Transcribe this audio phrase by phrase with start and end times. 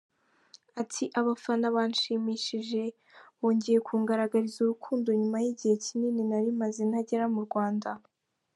[0.81, 2.81] Ati “Abafana banshimishije,
[3.39, 7.91] bongeye kungaragariza urukundo nyuma y’igihe kinini narimaze ntagera mu Rwanda.